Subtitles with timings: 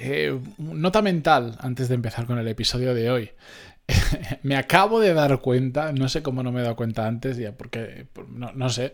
[0.00, 3.30] Eh, nota mental antes de empezar con el episodio de hoy.
[4.42, 7.52] me acabo de dar cuenta, no sé cómo no me he dado cuenta antes, ya
[7.52, 8.92] porque no, sé,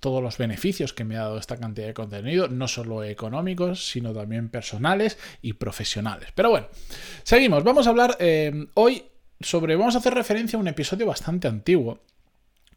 [0.00, 4.12] todos los beneficios que me ha dado esta cantidad de contenido, no solo económicos, sino
[4.12, 6.30] también personales y profesionales.
[6.34, 6.68] Pero bueno,
[7.22, 7.62] seguimos.
[7.62, 9.04] Vamos a hablar eh, hoy
[9.40, 12.00] sobre, vamos a hacer referencia a un episodio bastante antiguo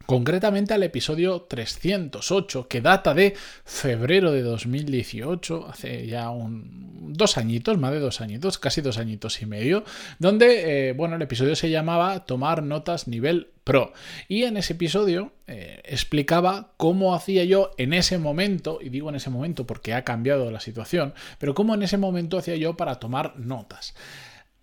[0.06, 7.78] concretamente al episodio 308, que data de febrero de 2018, hace ya un, dos añitos,
[7.78, 9.84] más de dos añitos, casi dos añitos y medio,
[10.18, 13.92] donde, eh, bueno, el episodio se llamaba Tomar Notas Nivel Pro.
[14.28, 19.16] Y en ese episodio eh, explicaba cómo hacía yo en ese momento, y digo en
[19.16, 22.96] ese momento porque ha cambiado la situación, pero cómo en ese momento hacía yo para
[22.96, 23.94] tomar notas.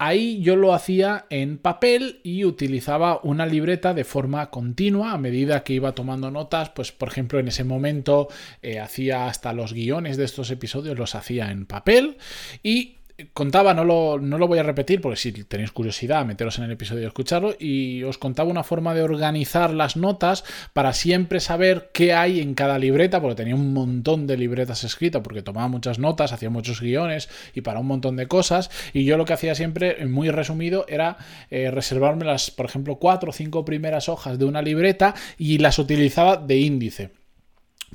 [0.03, 5.63] Ahí yo lo hacía en papel y utilizaba una libreta de forma continua a medida
[5.63, 6.71] que iba tomando notas.
[6.71, 8.27] Pues, por ejemplo, en ese momento
[8.63, 12.17] eh, hacía hasta los guiones de estos episodios, los hacía en papel
[12.63, 12.95] y
[13.33, 16.71] contaba, no lo, no lo, voy a repetir porque si tenéis curiosidad, meteros en el
[16.71, 20.43] episodio y escucharlo, y os contaba una forma de organizar las notas
[20.73, 25.21] para siempre saber qué hay en cada libreta, porque tenía un montón de libretas escritas,
[25.21, 29.17] porque tomaba muchas notas, hacía muchos guiones y para un montón de cosas, y yo
[29.17, 31.17] lo que hacía siempre, muy resumido, era
[31.49, 35.79] eh, reservarme las, por ejemplo, cuatro o cinco primeras hojas de una libreta y las
[35.79, 37.20] utilizaba de índice.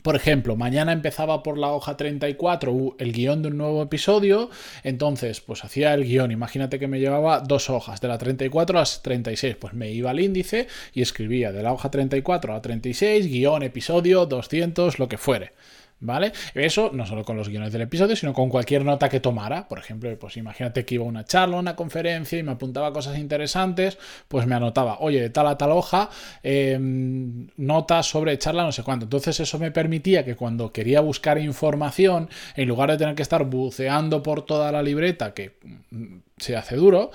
[0.06, 4.50] Por ejemplo, mañana empezaba por la hoja 34 el guion de un nuevo episodio,
[4.84, 8.82] entonces pues hacía el guion, imagínate que me llevaba dos hojas, de la 34 a
[8.82, 12.62] las 36, pues me iba al índice y escribía de la hoja 34 a la
[12.62, 15.54] 36, guion, episodio, 200, lo que fuere.
[15.98, 16.32] ¿Vale?
[16.54, 19.66] Eso no solo con los guiones del episodio, sino con cualquier nota que tomara.
[19.66, 23.16] Por ejemplo, pues imagínate que iba a una charla, una conferencia y me apuntaba cosas
[23.18, 23.96] interesantes,
[24.28, 26.10] pues me anotaba, oye, de tal a tal hoja,
[26.42, 29.06] em, notas sobre charla, no sé cuánto.
[29.06, 33.44] Entonces eso me permitía que cuando quería buscar información, en lugar de tener que estar
[33.44, 35.56] buceando por toda la libreta, que
[35.90, 37.10] mm, se hace duro,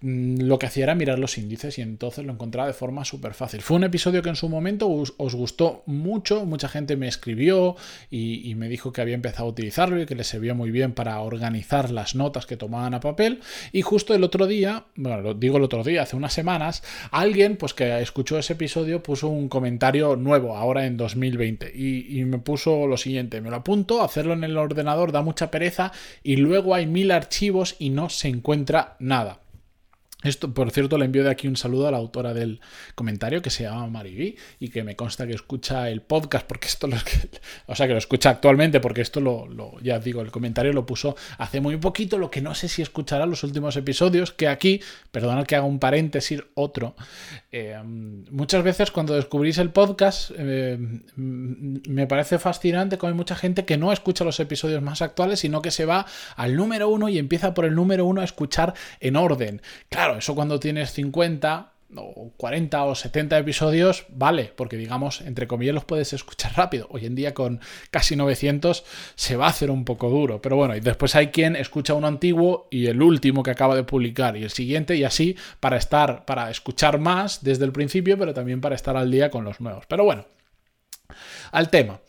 [0.00, 3.34] Mm, lo que hacía era mirar los índices y entonces lo encontraba de forma súper
[3.34, 3.62] fácil.
[3.62, 7.76] Fue un episodio que en su momento os, gustó mucho, mucha gente me escribió
[8.10, 11.20] y, me dijo que había empezado a utilizarlo y que le servía muy bien para
[11.20, 13.40] organizar las notas que tomaban a papel.
[13.72, 17.56] Y justo el otro día, bueno, lo digo el otro día, hace unas semanas, alguien
[17.56, 22.38] pues que escuchó ese episodio puso un comentario nuevo ahora en 2020 y, y me
[22.38, 25.92] puso lo siguiente, me lo apunto, hacerlo en el ordenador da mucha pereza
[26.22, 28.57] y luego hay mil archivos y no se encuentra
[28.98, 29.38] nada.
[30.24, 32.60] Esto, por cierto, le envío de aquí un saludo a la autora del
[32.96, 36.88] comentario que se llama Mariví y que me consta que escucha el podcast porque esto
[36.88, 36.96] lo,
[37.66, 41.14] o sea, que lo escucha actualmente porque esto lo, ya digo, el comentario lo puso
[41.38, 44.80] hace muy poquito, lo que no sé si escuchará los últimos episodios, que aquí,
[45.12, 46.96] perdonad que haga un paréntesis, otro,
[47.52, 50.78] eh, muchas veces cuando descubrís el podcast eh,
[51.14, 55.62] me parece fascinante como hay mucha gente que no escucha los episodios más actuales, sino
[55.62, 59.14] que se va al número uno y empieza por el número uno a escuchar en
[59.14, 59.62] orden.
[59.88, 65.74] Claro, eso cuando tienes 50 o 40 o 70 episodios, vale, porque digamos, entre comillas,
[65.74, 66.86] los puedes escuchar rápido.
[66.90, 67.60] Hoy en día con
[67.90, 71.56] casi 900 se va a hacer un poco duro, pero bueno, y después hay quien
[71.56, 75.36] escucha uno antiguo y el último que acaba de publicar y el siguiente y así
[75.60, 79.44] para estar, para escuchar más desde el principio, pero también para estar al día con
[79.44, 79.84] los nuevos.
[79.88, 80.26] Pero bueno,
[81.52, 82.00] al tema.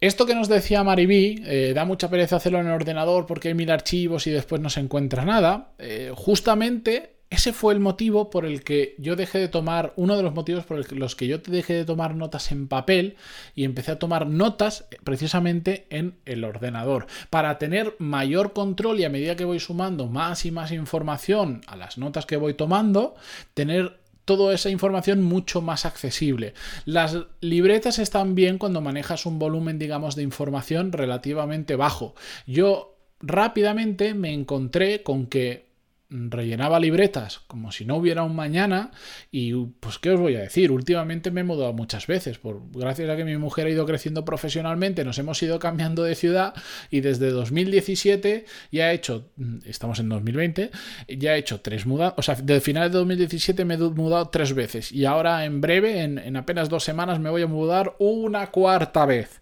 [0.00, 3.54] Esto que nos decía Maribí, eh, da mucha pereza hacerlo en el ordenador porque hay
[3.54, 5.72] mil archivos y después no se encuentra nada.
[5.78, 10.22] Eh, justamente ese fue el motivo por el que yo dejé de tomar, uno de
[10.22, 13.16] los motivos por los que yo dejé de tomar notas en papel
[13.54, 19.08] y empecé a tomar notas precisamente en el ordenador, para tener mayor control y a
[19.08, 23.14] medida que voy sumando más y más información a las notas que voy tomando,
[23.54, 26.52] tener toda esa información mucho más accesible.
[26.84, 32.14] Las libretas están bien cuando manejas un volumen, digamos, de información relativamente bajo.
[32.46, 35.71] Yo rápidamente me encontré con que
[36.12, 38.90] rellenaba libretas como si no hubiera un mañana
[39.30, 43.08] y pues qué os voy a decir, últimamente me he mudado muchas veces, por gracias
[43.08, 46.54] a que mi mujer ha ido creciendo profesionalmente, nos hemos ido cambiando de ciudad
[46.90, 49.30] y desde 2017 ya he hecho,
[49.64, 50.70] estamos en 2020,
[51.08, 54.54] ya he hecho tres mudadas, o sea, desde final de 2017 me he mudado tres
[54.54, 58.50] veces y ahora en breve, en, en apenas dos semanas me voy a mudar una
[58.50, 59.40] cuarta vez.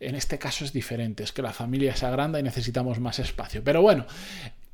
[0.00, 3.62] En este caso es diferente, es que la familia es agranda y necesitamos más espacio.
[3.62, 4.06] Pero bueno,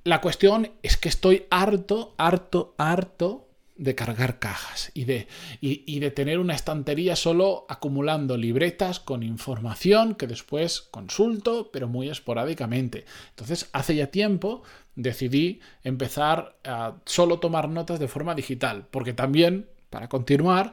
[0.07, 5.27] la cuestión es que estoy harto, harto, harto de cargar cajas y de,
[5.61, 12.09] y, de tener una estantería solo acumulando libretas con información que después consulto, pero muy
[12.09, 13.05] esporádicamente.
[13.31, 14.63] Entonces, hace ya tiempo
[14.95, 20.73] decidí empezar a solo tomar notas de forma digital, porque también, para continuar,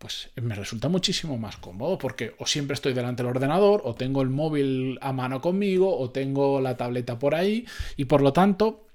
[0.00, 4.22] pues me resulta muchísimo más cómodo porque o siempre estoy delante del ordenador o tengo
[4.22, 7.66] el móvil a mano conmigo o tengo la tableta por ahí
[7.98, 8.86] y por lo tanto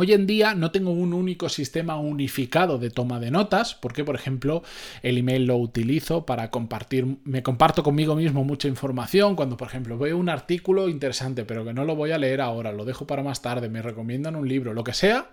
[0.00, 4.14] Hoy en día no tengo un único sistema unificado de toma de notas, porque por
[4.14, 4.62] ejemplo
[5.02, 9.98] el email lo utilizo para compartir, me comparto conmigo mismo mucha información, cuando por ejemplo
[9.98, 13.24] veo un artículo interesante pero que no lo voy a leer ahora, lo dejo para
[13.24, 15.30] más tarde, me recomiendan un libro, lo que sea,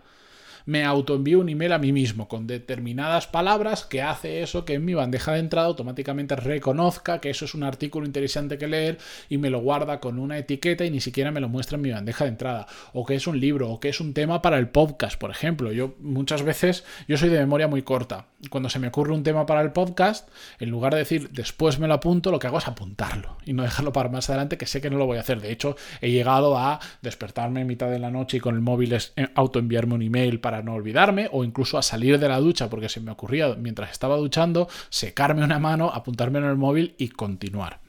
[0.66, 4.86] me autoenvío un email a mí mismo con determinadas palabras que hace eso que en
[4.86, 8.98] mi bandeja de entrada automáticamente reconozca que eso es un artículo interesante que leer
[9.30, 11.92] y me lo guarda con una etiqueta y ni siquiera me lo muestra en mi
[11.92, 12.68] bandeja de entrada.
[12.94, 15.72] O que es un libro, o que es un tema para el podcast, por ejemplo.
[15.72, 18.28] Yo muchas veces, yo soy de memoria muy corta.
[18.50, 20.30] Cuando se me ocurre un tema para el podcast,
[20.60, 23.64] en lugar de decir después me lo apunto, lo que hago es apuntarlo y no
[23.64, 25.42] dejarlo para más adelante, que sé que no lo voy a hacer.
[25.42, 28.94] De hecho, he llegado a despertarme en mitad de la noche y con el móvil
[28.94, 32.90] eh, autoenviarme un email para no olvidarme o incluso a salir de la ducha porque
[32.90, 37.80] se me ocurría mientras estaba duchando secarme una mano, apuntarme en el móvil y continuar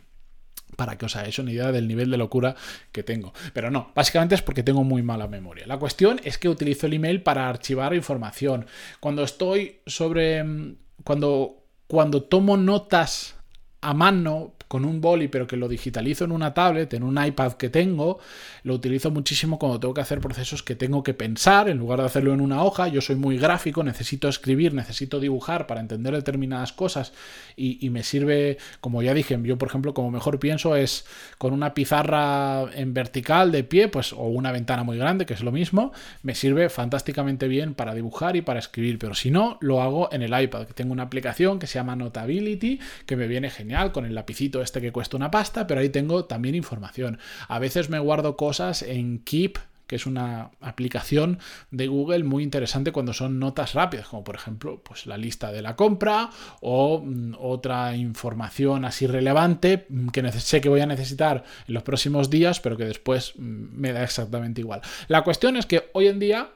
[0.77, 2.55] para que os hagáis una idea del nivel de locura
[2.93, 3.33] que tengo.
[3.53, 5.67] Pero no, básicamente es porque tengo muy mala memoria.
[5.67, 8.67] La cuestión es que utilizo el email para archivar información.
[9.01, 10.45] Cuando estoy sobre...
[10.45, 13.37] Mm, cuando, cuando tomo notas
[13.81, 17.53] a mano con un boli, pero que lo digitalizo en una tablet, en un iPad
[17.53, 18.19] que tengo,
[18.65, 22.07] lo utilizo muchísimo cuando tengo que hacer procesos que tengo que pensar, en lugar de
[22.07, 26.73] hacerlo en una hoja, yo soy muy gráfico, necesito escribir, necesito dibujar para entender determinadas
[26.73, 27.13] cosas
[27.57, 31.07] y, me sirve, como ya dije, yo por ejemplo, como mejor pienso es
[31.39, 35.43] con una pizarra en vertical de pie, pues o una ventana muy grande, que es
[35.43, 35.93] lo mismo,
[36.23, 40.23] me sirve fantásticamente bien para dibujar y para escribir, pero si no, lo hago en
[40.23, 44.05] el iPad, que tengo una aplicación que se llama Notability, que me viene genial con
[44.05, 47.19] el lapicito este que cuesta una pasta, pero ahí tengo también información.
[47.49, 51.39] A veces me guardo cosas en Keep, que es una aplicación
[51.71, 55.63] de Google muy interesante cuando son notas rápidas, como por ejemplo pues la lista de
[55.63, 56.31] la compra
[56.61, 61.83] o mm, otra información así relevante mm, que sé que voy a necesitar en los
[61.83, 64.81] próximos días, pero que después mm, me da exactamente igual.
[65.09, 66.51] La cuestión es que hoy en día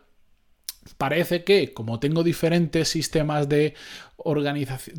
[0.96, 3.74] parece que como tengo diferentes sistemas de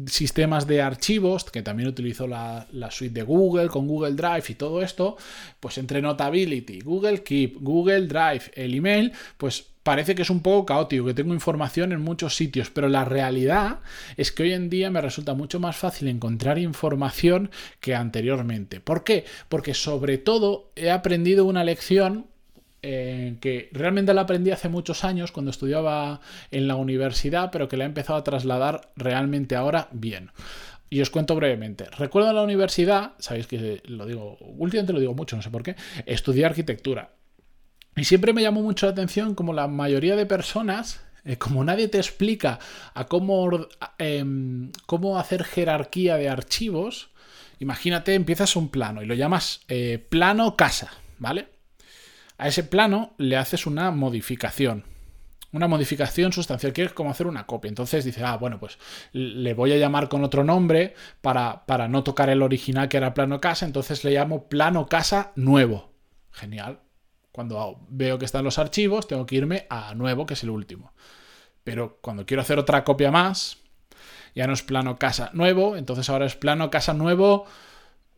[0.08, 4.82] sistemas de archivos, que también utilizo la, suite de Google con Google Drive y todo
[4.82, 5.18] esto,
[5.60, 10.66] pues entre Notability, Google Keep, Google Drive, el email, pues parece que es un poco
[10.66, 13.80] caótico, que tengo información en muchos sitios, pero la realidad
[14.18, 18.80] es que hoy en día me resulta mucho más fácil encontrar información que anteriormente.
[18.80, 19.26] ¿Por qué?
[19.50, 22.31] Porque sobre todo he aprendido una lección
[22.82, 26.20] que realmente la aprendí hace muchos años cuando estudiaba
[26.50, 30.32] en la universidad, pero que la he empezado a trasladar realmente ahora bien.
[30.90, 31.86] Y os cuento brevemente.
[31.98, 35.64] Recuerdo en la universidad, sabéis que lo digo, últimamente lo digo mucho, no sé por
[35.64, 37.12] qué, estudié arquitectura.
[37.96, 41.88] Y siempre me llamó mucho la atención como la mayoría de personas, eh, como nadie
[41.88, 42.60] te explica
[42.94, 43.68] a cómo,
[44.00, 47.12] em, cómo hacer jerarquía de archivos,
[47.60, 51.48] imagínate, empiezas un plano y lo llamas eh, plano casa, ¿vale?
[52.42, 54.84] A ese plano le haces una modificación.
[55.52, 57.70] Una modificación sustancial, que es como hacer una copia.
[57.70, 58.80] Entonces dice, ah, bueno, pues
[59.14, 63.14] le voy a llamar con otro nombre para, para no tocar el original que era
[63.14, 65.92] plano casa, entonces le llamo plano casa nuevo.
[66.32, 66.80] Genial.
[67.32, 70.94] Cuando veo que están los archivos, tengo que irme a nuevo, que es el último.
[71.64, 73.60] Pero cuando quiero hacer otra copia más,
[74.34, 77.46] ya no es plano casa nuevo, entonces ahora es plano casa nuevo,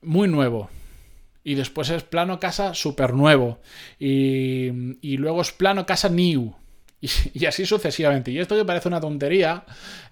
[0.02, 0.70] muy nuevo
[1.44, 3.60] y después es plano casa super nuevo
[4.00, 6.54] y, luego es plano casa new
[7.34, 8.32] Y, así sucesivamente.
[8.32, 9.64] Y esto que parece una tontería,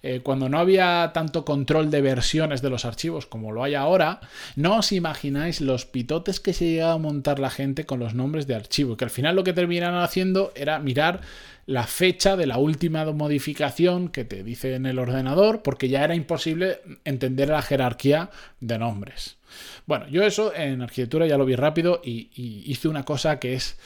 [0.03, 4.19] eh, cuando no había tanto control de versiones de los archivos como lo hay ahora,
[4.55, 8.47] no os imagináis los pitotes que se llegaba a montar la gente con los nombres
[8.47, 11.21] de archivo, que al final lo que terminaron haciendo era mirar
[11.65, 16.15] la fecha de la última modificación que te dice en el ordenador, porque ya era
[16.15, 19.37] imposible entender la jerarquía de nombres.
[19.85, 23.77] Bueno, yo eso en arquitectura ya lo vi rápido y hice una cosa que es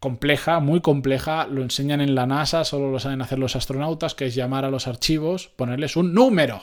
[0.00, 4.26] compleja, muy compleja, lo enseñan en la NASA, solo lo saben hacer los astronautas, que
[4.26, 6.62] es llamar a los archivos, ponerles un número.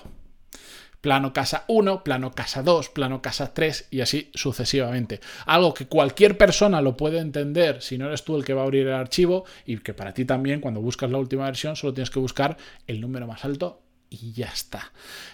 [1.02, 5.20] Plano casa 1, plano casa 2, plano casa 3 y así sucesivamente.
[5.46, 8.64] Algo que cualquier persona lo puede entender si no eres tú el que va a
[8.64, 12.10] abrir el archivo y que para ti también cuando buscas la última versión solo tienes
[12.10, 14.94] que buscar el número más alto y ya está.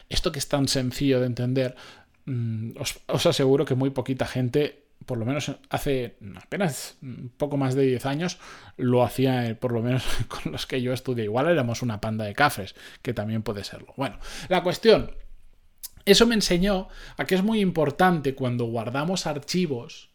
[0.09, 1.75] Esto que es tan sencillo de entender,
[2.25, 6.97] mm, os, os aseguro que muy poquita gente por lo menos hace apenas
[7.37, 8.37] poco más de 10 años,
[8.77, 11.25] lo hacía, eh, por lo menos con los que yo estudié.
[11.25, 13.93] Igual éramos una panda de cafés, que también puede serlo.
[13.97, 15.11] Bueno, la cuestión,
[16.05, 20.09] eso me enseñó a que es muy importante cuando guardamos archivos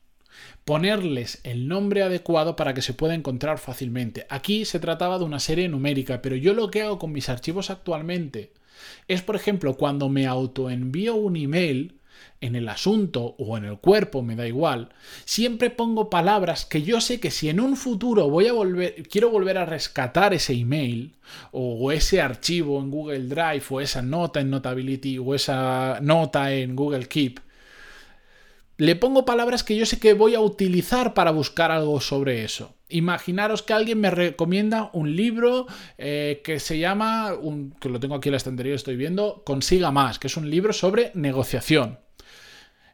[0.64, 4.26] ponerles el nombre adecuado para que se pueda encontrar fácilmente.
[4.28, 7.70] Aquí se trataba de una serie numérica, pero yo lo que hago con mis archivos
[7.70, 8.52] actualmente
[9.08, 12.00] es, por ejemplo, cuando me autoenvío un email,
[12.40, 14.90] en el asunto o en el cuerpo, me da igual,
[15.24, 19.30] siempre pongo palabras que yo sé que si en un futuro voy a volver, quiero
[19.30, 21.14] volver a rescatar ese email
[21.50, 26.76] o, ese archivo en Google Drive o esa nota en Notability o esa nota en
[26.76, 27.40] Google Keep,
[28.78, 32.74] le pongo palabras que yo sé que voy a utilizar para buscar algo sobre eso.
[32.90, 37.32] Imaginaros que alguien me recomienda un libro eh, que se llama,
[37.80, 40.74] que lo tengo aquí en la estantería, estoy viendo, Consiga Más, que es un libro
[40.74, 41.98] sobre negociación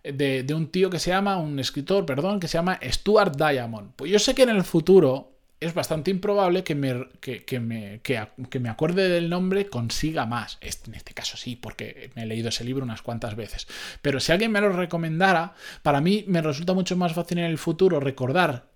[0.04, 3.92] de, un tío que se llama, un escritor, perdón, que se llama Stuart Diamond.
[3.96, 8.60] Pues yo sé que en el futuro es bastante improbable que me, que, me, que,
[8.60, 10.58] me acuerde del nombre consiga más.
[10.60, 13.68] En este caso sí, porque me he leído ese libro unas cuantas veces.
[14.02, 17.58] Pero si alguien me lo recomendara, para mí me resulta mucho más fácil en el
[17.58, 18.71] futuro recordar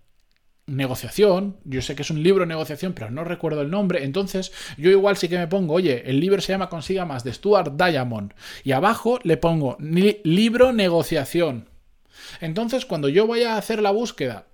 [0.67, 4.53] negociación, yo sé que es un libro de negociación, pero no recuerdo el nombre, entonces
[4.77, 7.75] yo igual sí que me pongo, oye, el libro se llama Consiga más de Stuart
[7.77, 8.33] Diamond
[8.65, 11.69] y abajo le pongo libro negociación.
[12.41, 14.47] Entonces cuando yo voy a hacer la búsqueda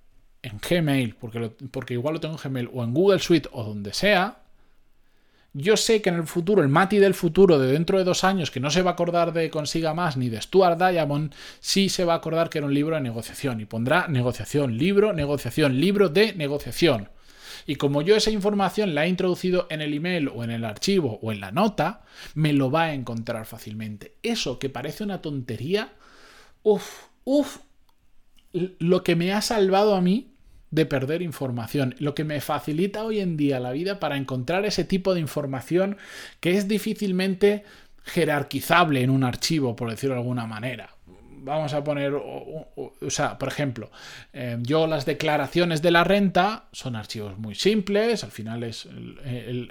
[0.43, 3.93] en Gmail, porque, porque igual lo tengo en Gmail o en Google Suite o donde
[3.93, 4.42] sea,
[5.53, 8.49] yo sé que en el futuro, el Mati del futuro de dentro de dos años,
[8.49, 12.05] que no se va a acordar de Consiga Más ni de Stuart Diamond, sí se
[12.05, 16.09] va a acordar que era un libro de negociación y pondrá negociación, libro, negociación, libro
[16.09, 17.09] de negociación.
[17.65, 21.19] Y como yo esa información la he introducido en el email o en el archivo
[21.21, 22.01] o en la nota,
[22.33, 24.15] me lo va a encontrar fácilmente.
[24.23, 25.93] Eso que parece una tontería,
[26.63, 27.59] uff, uff,
[28.51, 30.32] lo que me ha salvado a mí
[30.73, 34.83] de perder información, lo que me facilita hoy en día la vida para encontrar ese
[34.83, 35.97] tipo de información
[36.39, 37.63] que es difícilmente
[38.03, 40.89] jerarquizable en un archivo, por decirlo de alguna manera
[41.43, 43.91] vamos a poner, o, sea, por ejemplo,
[44.31, 48.87] eh, yo las declaraciones de la renta son archivos muy simples, al final es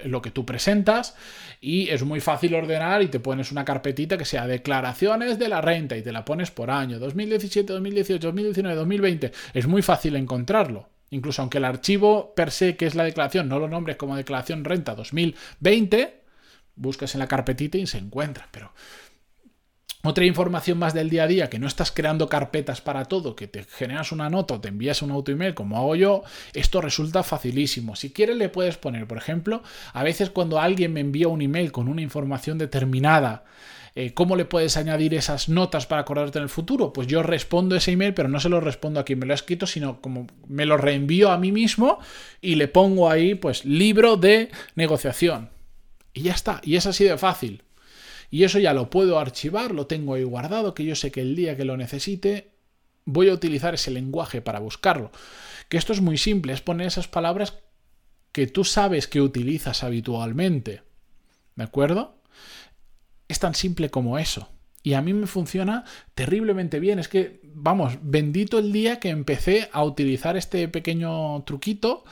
[0.05, 1.15] lo que tú presentas
[1.59, 5.61] y es muy fácil ordenar y te pones una carpetita que sea declaraciones de la
[5.61, 10.92] renta y te la pones por año, 2017, 2018, 2019, 2020, es muy fácil encontrarlo.
[11.13, 14.65] Incluso aunque el archivo per se, que es la declaración, no lo nombres como declaración
[14.65, 16.21] renta 2020,
[16.75, 18.47] buscas en la carpetita y se encuentra.
[18.51, 18.73] Pero
[20.01, 23.47] otra información más del día a día, que no estás creando carpetas para todo, que
[23.47, 27.21] te generas una nota o te envías un auto email como hago yo, esto resulta
[27.21, 27.95] facilísimo.
[27.95, 29.61] Si quieres le puedes poner, por ejemplo,
[29.93, 33.45] a veces cuando alguien me envía un email con una información determinada,
[33.95, 36.93] eh, ¿cómo le puedes añadir esas notas para acordarte en el futuro?
[36.93, 39.35] Pues yo respondo ese email, pero no se lo respondo a quien me lo ha
[39.35, 41.99] escrito, sino como me lo reenvío a mí mismo
[42.41, 45.51] y le pongo ahí, pues, libro de negociación.
[46.13, 47.63] Y ya está, y es así de fácil.
[48.31, 51.35] Y eso ya lo puedo archivar, lo tengo ahí guardado, que yo sé que el
[51.35, 52.53] día que lo necesite
[53.05, 55.11] voy a utilizar ese lenguaje para buscarlo.
[55.69, 57.59] Que esto es muy simple, es poner esas palabras
[58.31, 60.81] que tú sabes que utilizas habitualmente.
[61.55, 62.22] ¿De acuerdo?
[63.33, 64.47] Es tan simple como eso.
[64.83, 66.99] Y a mí me funciona terriblemente bien.
[66.99, 72.03] Es que, vamos, bendito el día que empecé a utilizar este pequeño truquito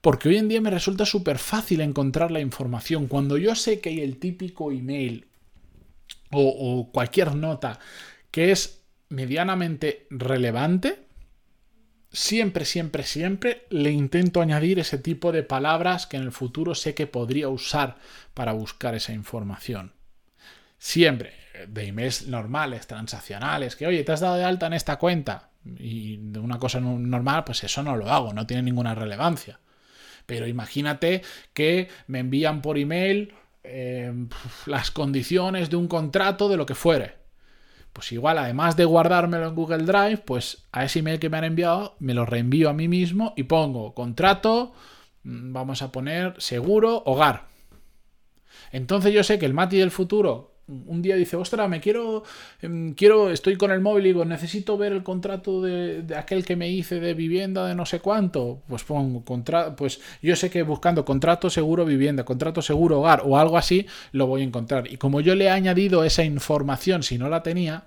[0.00, 3.08] porque hoy en día me resulta súper fácil encontrar la información.
[3.08, 5.26] Cuando yo sé que hay el típico email
[6.30, 7.80] o, cualquier nota
[8.30, 11.08] que es medianamente relevante,
[12.12, 16.94] siempre, siempre, siempre le intento añadir ese tipo de palabras que en el futuro sé
[16.94, 17.96] que podría usar
[18.32, 19.95] para buscar esa información.
[20.78, 21.32] Siempre,
[21.68, 26.18] de emails normales, transaccionales, que oye, te has dado de alta en esta cuenta y
[26.18, 29.58] de una cosa normal, pues eso no lo hago, no tiene ninguna relevancia.
[30.26, 31.22] Pero imagínate
[31.54, 33.32] que me envían por email
[33.64, 34.12] eh,
[34.66, 37.14] las condiciones de un contrato de lo que fuere.
[37.92, 41.44] Pues igual, además de guardármelo en Google Drive, pues a ese email que me han
[41.44, 44.74] enviado me lo reenvío a mí mismo y pongo contrato,
[45.22, 47.46] mm, vamos a poner seguro, hogar.
[48.72, 52.24] Entonces yo sé que el Mati del futuro un día dice, ostras, me quiero,
[52.60, 56.56] em, quiero, estoy con el móvil y digo, necesito ver el contrato de, aquel que
[56.56, 60.62] me hice de vivienda de no sé cuánto, pues pongo contrato, pues yo sé que
[60.62, 64.90] buscando contrato seguro vivienda, contrato seguro hogar o algo así, lo voy a encontrar.
[64.92, 67.84] Y como yo le he añadido esa información, si no la tenía,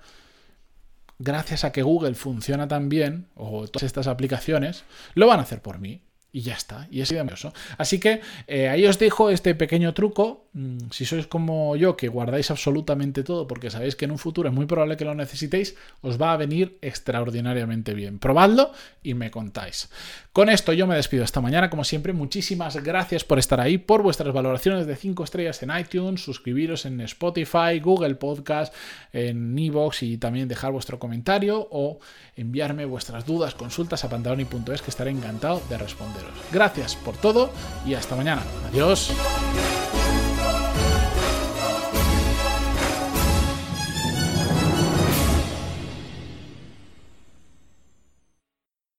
[1.18, 4.84] gracias a que Google funciona tan bien, o todas estas aplicaciones,
[5.14, 6.00] lo van a hacer por mí.
[6.32, 7.52] Y ya está, y es idioso.
[7.76, 10.46] Así que eh, ahí os dejo este pequeño truco.
[10.52, 14.48] Mm, si sois como yo, que guardáis absolutamente todo porque sabéis que en un futuro
[14.48, 18.18] es muy probable que lo necesitéis, os va a venir extraordinariamente bien.
[18.18, 19.90] Probadlo y me contáis.
[20.32, 22.12] Con esto yo me despido esta mañana, como siempre.
[22.12, 27.00] Muchísimas gracias por estar ahí, por vuestras valoraciones de 5 estrellas en iTunes, suscribiros en
[27.02, 28.74] Spotify, Google Podcast,
[29.12, 32.00] en Evox y también dejar vuestro comentario o
[32.34, 36.22] enviarme vuestras dudas, consultas a pantaloni.es que estaré encantado de responder.
[36.52, 37.50] Gracias por todo
[37.86, 38.42] y hasta mañana.
[38.68, 39.12] Adiós.